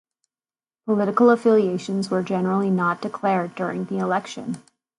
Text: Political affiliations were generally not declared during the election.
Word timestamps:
Political 0.87 1.29
affiliations 1.29 2.09
were 2.09 2.23
generally 2.23 2.71
not 2.71 3.03
declared 3.03 3.53
during 3.53 3.85
the 3.85 3.99
election. 3.99 4.57